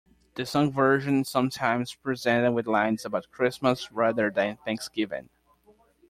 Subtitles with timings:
[0.33, 5.29] The song version is sometimes presented with lines about Christmas, rather than Thanksgiving.